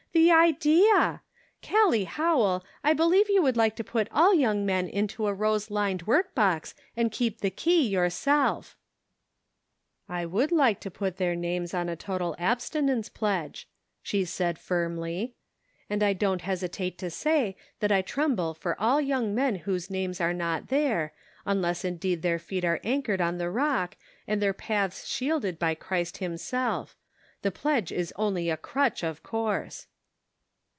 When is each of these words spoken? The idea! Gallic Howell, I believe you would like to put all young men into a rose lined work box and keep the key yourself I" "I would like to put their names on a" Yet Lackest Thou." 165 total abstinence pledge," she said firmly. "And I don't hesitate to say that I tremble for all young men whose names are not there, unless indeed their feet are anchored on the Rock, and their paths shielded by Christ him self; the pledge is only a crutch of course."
The 0.13 0.29
idea! 0.29 1.21
Gallic 1.61 2.05
Howell, 2.05 2.65
I 2.83 2.91
believe 2.91 3.29
you 3.29 3.41
would 3.43 3.55
like 3.55 3.77
to 3.77 3.83
put 3.83 4.09
all 4.11 4.33
young 4.33 4.65
men 4.65 4.89
into 4.89 5.25
a 5.25 5.33
rose 5.33 5.71
lined 5.71 6.01
work 6.03 6.35
box 6.35 6.75
and 6.97 7.11
keep 7.13 7.39
the 7.39 7.49
key 7.49 7.87
yourself 7.87 8.75
I" 10.09 10.21
"I 10.21 10.25
would 10.25 10.51
like 10.51 10.81
to 10.81 10.91
put 10.91 11.15
their 11.15 11.33
names 11.35 11.73
on 11.73 11.87
a" 11.87 11.91
Yet 11.93 12.07
Lackest 12.07 12.07
Thou." 12.07 12.09
165 12.11 12.17
total 12.17 12.51
abstinence 12.51 13.09
pledge," 13.09 13.69
she 14.03 14.25
said 14.25 14.59
firmly. 14.59 15.33
"And 15.89 16.03
I 16.03 16.11
don't 16.13 16.41
hesitate 16.41 16.97
to 16.97 17.09
say 17.09 17.55
that 17.79 17.91
I 17.93 18.01
tremble 18.01 18.53
for 18.53 18.79
all 18.81 18.99
young 18.99 19.33
men 19.33 19.55
whose 19.59 19.89
names 19.89 20.19
are 20.19 20.33
not 20.33 20.67
there, 20.67 21.13
unless 21.45 21.85
indeed 21.85 22.21
their 22.21 22.39
feet 22.39 22.65
are 22.65 22.81
anchored 22.83 23.21
on 23.21 23.37
the 23.37 23.49
Rock, 23.49 23.95
and 24.27 24.41
their 24.41 24.53
paths 24.53 25.07
shielded 25.07 25.57
by 25.57 25.73
Christ 25.73 26.17
him 26.17 26.35
self; 26.35 26.97
the 27.43 27.51
pledge 27.51 27.93
is 27.93 28.13
only 28.17 28.49
a 28.49 28.57
crutch 28.57 29.03
of 29.03 29.23
course." 29.23 29.87